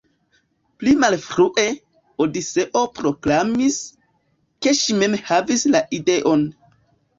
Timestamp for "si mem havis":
4.83-5.71